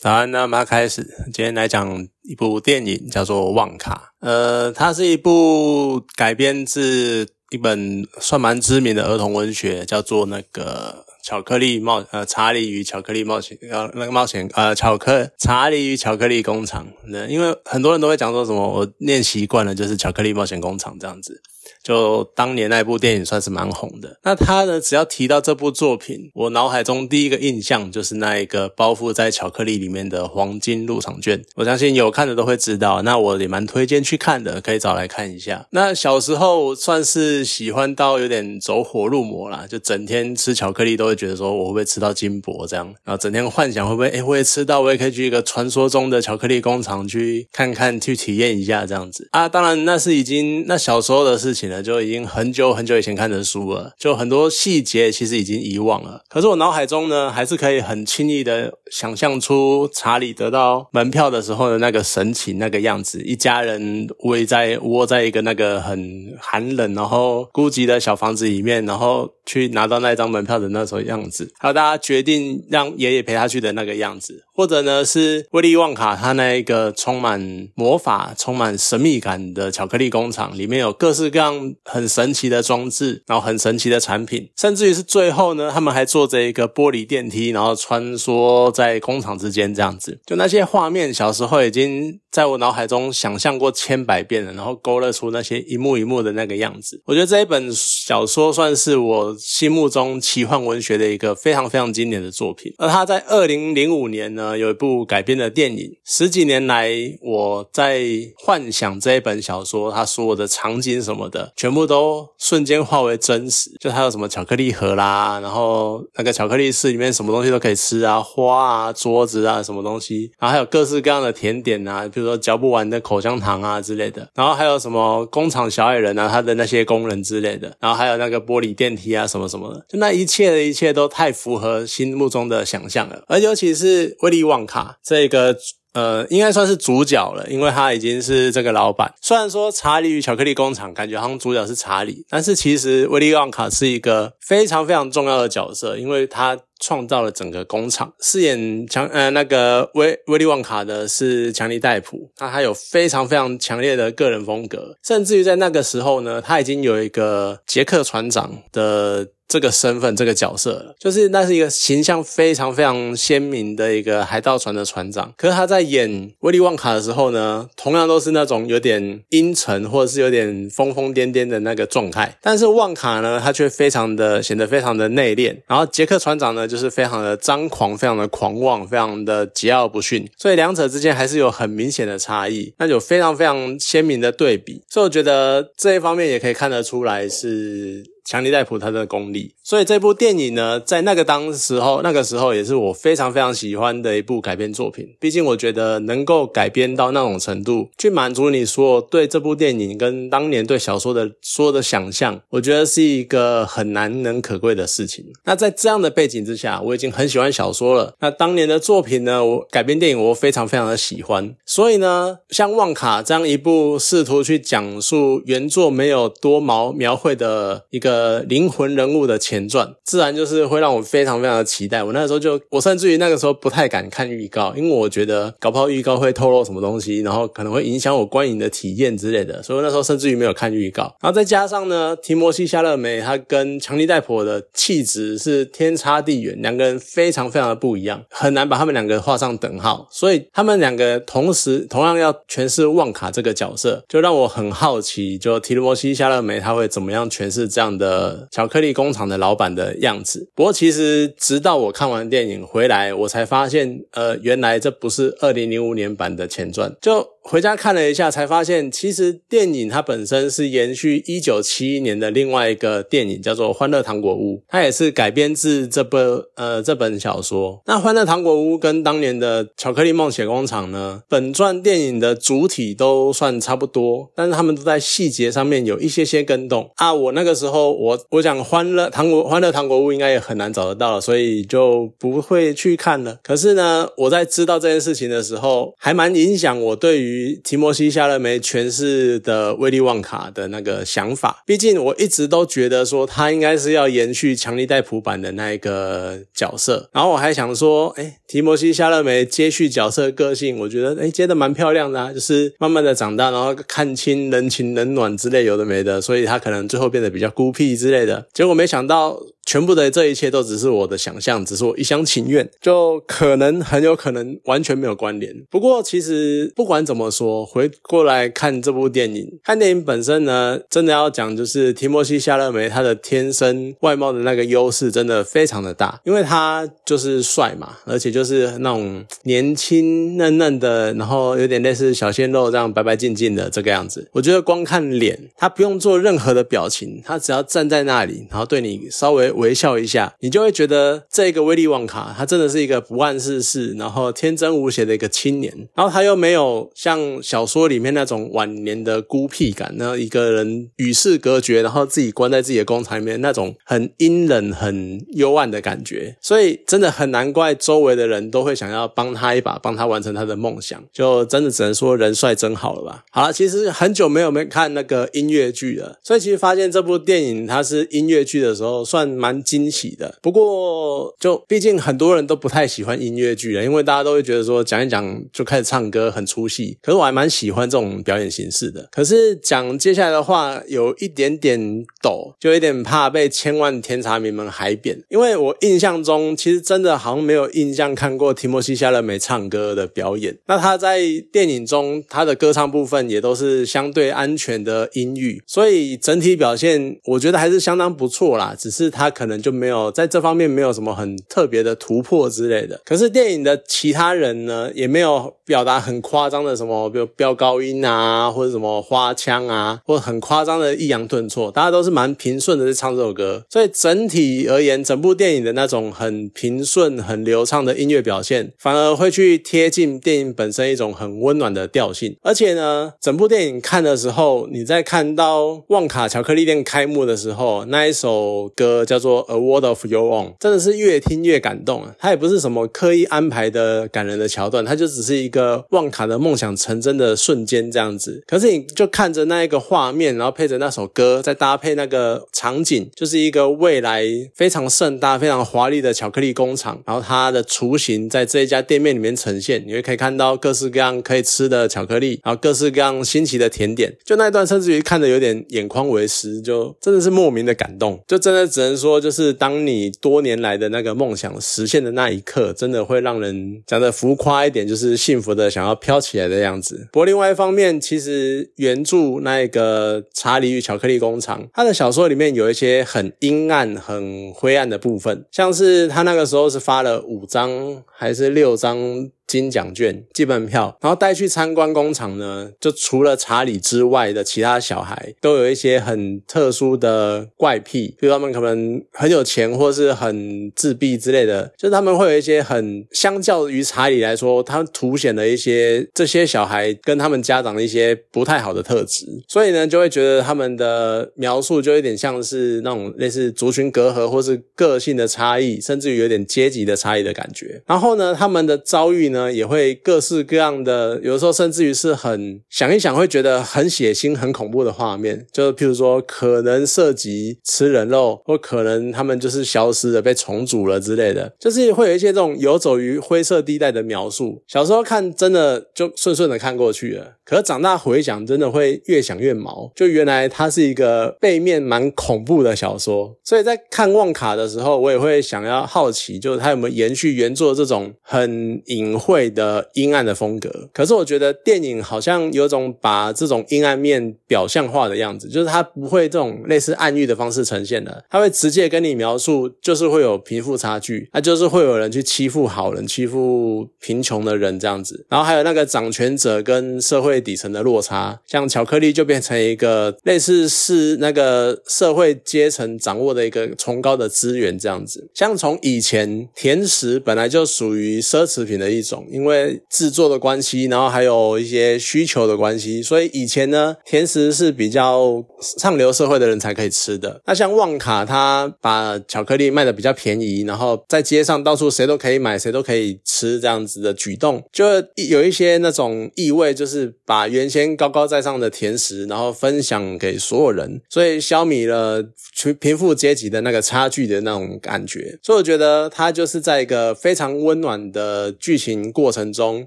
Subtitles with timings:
[0.00, 1.02] 好，那么开始，
[1.32, 4.12] 今天来讲一部电影，叫做《旺卡》。
[4.26, 16.86] 呃，它是一部改编自一本算蛮知名的儿童文学，叫做那个《巧克力冒呃查理与巧克力冒险呃那个冒险呃巧克查理与巧克力工厂》。
[17.06, 21.42] 那因为很多人都会讲说什么，我念习惯了就是巧克力冒险工厂这样子。
[21.82, 24.18] 就当年那部电影算是蛮红的。
[24.24, 31.42] 那他呢，只要提到这部作品，我脑海中第一个印象就是那一个包覆在巧克力里面的黄金入场券。
[31.56, 33.02] 我相信有看的都会知道。
[33.02, 35.66] 那我也蛮推荐去看的，可以找来看一下。
[35.70, 49.48] 那小时候算是喜欢到有点走火入魔啦，就整天吃巧克力都会觉得说我会不会吃到金箔这样，然后整天幻想会不会哎我也吃到，我也可以去一个传说中的巧克力工厂去看看，去体验一下这样子啊。
[49.48, 51.57] 当然那是已经那小时候的事情。
[51.66, 56.22] 了就已经很久很久以前看的书了，就很多细节其实已经遗忘了。
[56.28, 81.74] 可是我脑海中呢，还是可以很轻易的想象出查理得到门票的时候的那个神情、那个样子，一家人围在窝在一个那个很寒冷然后孤寂的小房子里面，然后去拿到那张门票的那种样子，还有大家决定让爷爷陪他去的那个样子，或者呢是威利旺卡他那一个充满魔法、充满神秘感的巧克力工厂，里面有各式各样。
[81.84, 97.02] 很神奇的装置，然后很神奇的产品，甚至于是最后呢，他们还坐着一个玻璃电梯，然后穿梭在工厂之间，这样子，就那些画面，小时候已经在我脑海中想象过千百遍了，然后勾勒出那些一幕一幕的那个样子。
[97.04, 102.72] 我觉得这一本小说算是我心目中奇幻文学的一个非常非常经典的作品。
[102.78, 105.90] 而他在二零零五年呢，有一部改编的电影。
[106.04, 106.88] 十几年来，
[107.20, 108.04] 我在
[108.38, 111.52] 幻想这一本小说，他所有的场景什么的。
[111.56, 135.56] 全部都瞬间化为真实，就还有什么巧克力盒啦，然后那个巧克力室里面什么东西都可以吃啊，花啊，桌子啊，什么东西，然后还有各式各样的甜点啊，比如说嚼不完的口香糖啊之类的，然后还有什么工厂小矮人啊，他的那些工人之类的，然后还有那个玻璃电梯啊，什么什么的，就那一切的一切都太符合心目中的想象了，而尤其是威利旺卡这个。
[135.94, 139.12] 呃，应该算是主角了，因为他已经是这个老板。
[139.20, 148.12] 虽然说《查理与巧克力工厂》感觉好像主角是查理，但是其实威利旺卡是一个非常非常重要的角色，因为他创造了整个工厂。
[148.20, 159.28] 饰演强呃那个威威利旺卡的是强尼戴普，那他有非常非常强烈的个人风格，甚至于在那个时候呢，他已经有一个杰克船长的。
[159.48, 165.32] 这个身份，这个角色，就是那是一个形象非常非常鲜明的一个海盗船的船长。
[165.38, 172.36] 可是他在演威利旺卡的时候呢，同样都是那种有点阴沉或者是有点疯疯癫癫的那个状态。
[172.42, 175.56] 但是旺卡呢，他却非常的显得非常的内敛。
[175.66, 180.28] 然后杰克船长呢，就是非常的张狂，非常的狂妄，非常的桀骜不驯。
[180.36, 184.82] 所以两者之间还是有很明显的差异，那有非常非常鲜明的对比。
[184.88, 188.04] 所以我觉得这一方面也可以看得出来是。
[188.28, 195.08] 强尼戴普他的功力，所以这部电影呢，在那个当时候，那个时候也是我非常非常喜欢的一部改编作品。
[195.18, 205.24] 毕竟我觉得能够改编到那种程度，去满足你说对这部电影跟当年对小说的所有的想象，我觉得是一个很难能可贵的事情。
[205.46, 208.12] 那在这样的背景之下，我已经很喜欢小说了。
[208.20, 211.56] 那当年的作品呢，我改编电影我非常非常的喜欢。
[211.64, 218.17] 所以呢，像旺卡这样一部试图去讲述原作没有多毛描绘的一个。
[218.18, 222.02] 呃，灵魂人物的前传，自然就是会让我非常非常的期待。
[222.02, 229.62] 我那个时候就，我甚至于那个时候不太敢看预告，因为我觉得搞不好预告会透露什么东西，然后可能会影响我观影的体验之类的。
[229.62, 231.04] 所以那时候甚至于没有看预告。
[231.22, 240.08] 然后再加上呢，提摩西·夏勒梅他跟强尼戴普的气质是天差地远，两个人非常非常的不一样，很难把他们两个画上等号。
[240.10, 248.07] 所以他们两个同时同样要诠释旺卡这个角色，就让我很好奇，就提摩西·夏勒梅他会怎么样诠释这样的。
[248.08, 250.48] 呃，巧克力工厂的老板的样子。
[250.54, 256.96] 不过，其实直到我看完电影回来，我才发现，呃，原来这不是二零零五年版的前传。
[257.02, 266.18] 就回家看了一下，才发现其实电影它本身是延续一九七一年的另外一个电影，叫做《欢乐糖果屋》，它也是改编自这部
[266.56, 267.80] 呃这本小说。
[267.86, 277.14] 那《欢乐糖果屋》跟当年的《巧克力梦血工厂》呢，本传电影的主体都算差不多，但是他们都在细节上面有一些些跟动啊。
[277.14, 283.38] 我那个时候我我讲《欢乐糖果欢乐糖果屋》应该也很难找得到，所以就不会去看了。
[283.42, 287.37] 可是呢，我在知道这件事情的时候，还蛮影响我对于。
[287.64, 291.62] 提摩西·夏勒梅诠释的威利旺卡的那个想法。
[291.66, 297.08] 毕竟我一直都觉得说他应该是要延续强力带普版的那一个角色。
[297.12, 308.46] 然后我还想说，哎，提摩西·夏勒梅接续角色个性，我觉得哎接的蛮漂亮的，啊，就是慢慢的长大，然后看清人情冷暖之类有的没的，所以他可能最后变得比较孤僻之类的。
[308.52, 309.40] 结果没想到。
[309.68, 315.54] 全部的这一切都只是我的想象，只是我一厢情愿，就可能很有可能完全没有关联。
[315.68, 334.28] 不过其实不管怎么说，回过来看这部电影，看电影本身呢，真的要讲就是提莫西·夏勒梅他的天生外貌的那个优势真的非常的大，因为他就是帅嘛，而且就是那种年轻嫩嫩的，然后有点类似小鲜肉这样白白净净的这个样子。
[334.32, 339.48] 我觉得光看脸，他不用做任何的表情，他只要站在那里，然后对你稍微。
[339.58, 345.88] 微笑一下，你就会觉得这个威利旺卡他真的是一个不谙世事，然后天真无邪的一个青年。
[345.94, 356.36] 然后他又没有像小说里面那种晚年的孤僻感，那一个人与世隔绝，然后自己关在自己的工厂里面那种很阴冷、很幽暗的感觉。
[356.42, 361.02] 所以真的很难怪周围的人都会想要帮他一把，帮他完成他的梦想。
[361.10, 363.24] 就真的只能说人帅真好了吧？
[363.30, 369.38] 好了，其实很久没有没看那个音乐剧了，所以其实发现这部电影它是音乐剧的时候，算。
[369.38, 376.97] 蛮惊喜的，不过就毕竟很多人都不太喜欢音乐剧了，因为大家都会觉得说讲一讲就开始唱歌很出戏。
[377.02, 379.08] 可是我还蛮喜欢这种表演形式的。
[379.10, 390.58] 可是讲接下来的话有一点点抖，就有点怕被千万甜茶迷们海扁，因为我印象中其实真的好像没有印象看过提摩西·夏勒梅唱歌的表演。
[390.66, 398.74] 那他在电影中他的歌唱部分也都是相对安全的音域，所以整体表现我觉得还是相当不错啦。
[398.78, 399.32] 只是他。
[399.38, 403.00] 可能就没有在这方面没有什么很特别的突破之类的。
[403.04, 413.62] 可是电影的其他人呢，也没有表达很夸张的什么，比如飙高音啊，或者什么花腔啊，或者很夸张的抑扬顿挫，大家都是蛮平顺的在唱这首歌。
[413.68, 422.36] 所以整体而言，整部电影的那种很平顺、很流畅的音乐表现，反而会去贴近电影本身一种很温暖的调性。
[422.42, 429.38] 而且呢，整部电影看的时候，你在看到旺卡巧克力店开幕的时候，那一首歌叫做。
[429.48, 432.14] A Word of Your Own 真的是越听越感动啊！
[432.18, 435.57] 它也不是什么刻意安排的感人的桥段，它就只是一个
[435.90, 438.42] 旺卡的梦想成真的瞬间这样子。
[438.46, 444.24] 可是你就看着那一个画面，然后配着那首歌，再搭配那个场景，就是一个未来
[444.54, 447.02] 非常盛大、非常华丽的巧克力工厂。
[447.04, 454.16] 然后它的雏形在这一家店面里面呈现，你会可以看到各式各样可以吃的巧克力，然后各式各样新奇的甜点。
[454.24, 458.18] 就那一段，甚至于看的有点眼眶为湿，就真的是莫名的感动。
[458.26, 459.18] 就真的只能说。
[459.18, 467.08] 就是当你多年来的那个梦想实现的那一刻，真的会让人讲的浮夸一点，就是幸福的想要飘起来的样子。
[467.12, 479.30] 不过另外一方面，其实原著那个《查理与巧克力工厂》，他的小说里面有一些很阴暗、很灰暗的部分，像是他那个时候是发了五张还是六张。
[479.48, 507.80] 金奖券、基本票，然后带去参观工厂呢，就除了查理之外的其他小孩，都有一些很特殊的怪癖，比如他们可能很有钱，或是很自闭之类的，就是他们会有一些很相较于查理来说，他凸显了一些这些小孩跟他们家长的一些不太好的特质，所以呢，就会觉得他们的描述就有点像是那种类似族群隔阂，或是个性的差异，甚至于有点阶级的差异的感觉。
[507.86, 509.37] 然后呢，他们的遭遇呢？
[509.38, 524.62] 呢，也会各式各样的，有的时候甚至于是很想一想会觉得很血腥、很恐怖的画面，就譬如说可能涉及吃人肉，或可能他们就是消失了、被重组了之类的，就是会有一些这种游走于灰色地带的描述。
[524.66, 529.92] 小时候看真的就顺顺的看过去了，可是长大回想，真的会越想越毛。
[529.94, 539.18] 就原来它是一个背面蛮恐怖的小说，所以在看旺卡的时候，我也会想要好奇，就是它有没有延续原作这种很隐。
[539.28, 569.17] 会的阴暗的风格，可是我觉得电影好像有种把这种阴暗面表象化的样子，就是它不会这种类似暗喻的方式呈现的，它会直接跟你描述，就是会有贫富差距，那就是会有人去欺负好人，欺负贫穷的人这样子，然后还有那个掌权者跟社会底层的落差，像巧克力就变成一个类似是那个社会阶层掌握的一个崇高的资源这样子，像从以前甜食本来就属于奢侈品的一种。
[569.30, 575.44] 因为制作的关系，然后还有一些需求的关系，所以以前呢，甜食是比较
[575.78, 577.40] 上流社会的人才可以吃的。
[577.46, 584.84] 那像旺卡，他把巧克力卖的比较便宜，然后在街上到处谁都可以买，谁都可以吃，这样子的举动，就
[585.28, 592.22] 有一些那种意味，就是把原先高高在上的甜食，然后分享给所有人，所以消弭了
[592.54, 595.38] 贫贫富阶级的那个差距的那种感觉。
[595.42, 599.86] 所以我觉得它就是在一个非常温暖的剧情过程中，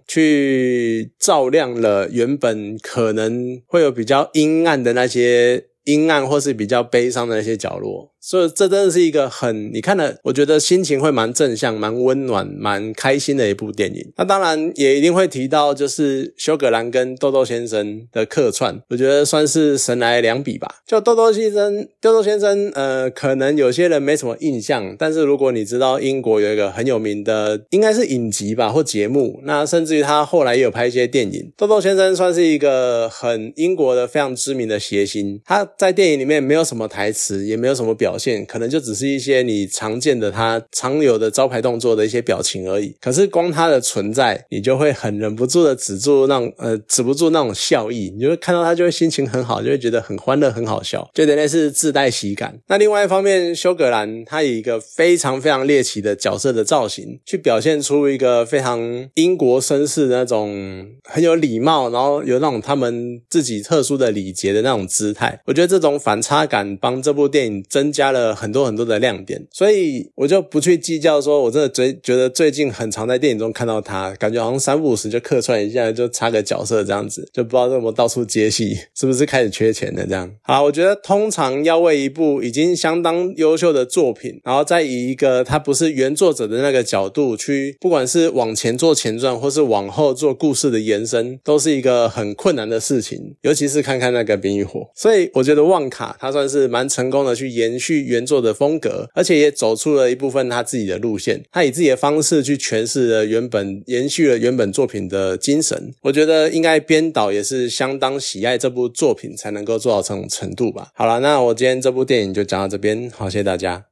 [0.08, 8.12] 去照亮了原本可能会有比较阴暗的那些阴暗或是比较悲伤的那些角落。
[8.22, 14.14] 所以这真的是一个很你看了，我觉得心情会蛮正向、蛮温暖、蛮开心的一部电影。
[14.16, 20.68] 那当然也一定会提到，就是休格兰跟豆豆先生的客串，我觉得算是神来两笔吧。
[20.86, 31.52] 就豆豆先生，豆豆先生，呃，可能有些人没什么印象，但是如果你知道英国有一个很有名的，应该是影集吧或节目，那甚至于他后来也有拍一些电影。
[31.58, 38.11] 豆豆先生算是一个很英国的非常知名的谐星，他在电影里面没有什么台词，也没有什么表。
[38.12, 42.94] 表现可能就只是一些你常见的他常有的招牌动作的一些表情而已。
[43.00, 48.12] 可是光他的存在，你就会很忍不住的止住那种呃止不住那种笑意。
[48.14, 52.60] 你就会看到他就会心情很好，就会觉得很欢乐很好笑，就等于是自带喜感。
[52.68, 65.40] 那另外一方面，休格兰他以一个非常非常猎奇的角色的造型，去表现出一个非常英国绅士的那种很有礼貌，然后有那种他们自己特殊的礼节的那种姿态。
[65.46, 68.01] 我觉得这种反差感帮这部电影增加。
[68.02, 71.22] 加了很多很多的亮点，所以我就不去计较。
[71.22, 80.32] 说我真的最觉得最近很常在电影中看到他，感觉好像三不五时就客串一下，就插个角色这样子，就不知道怎么到处接戏， 是不是开始缺钱的这样？
[80.42, 93.36] 好，我觉得通常要为一部已经相当优秀的作品，然后再以一个他不是原作者的那个角度去，不管是往前做前传，或是往后做故事的延伸，都是一个很困难的事情。
[93.42, 98.02] 尤其是看看那个冰与火，所以我觉得旺卡他算是蛮成功的去延续续。
[98.12, 101.42] 原作的风格，而且也走出了一部分他自己的路线。
[101.52, 105.94] 他以自己的方式去诠释了原本，延续了原本作品的精神。
[106.02, 110.90] 我觉得应该编导也是相当喜爱这部作品，才能够做到这种程度吧。
[110.94, 113.80] 好了，那我今天这部电影就讲到这边，好，谢谢大家。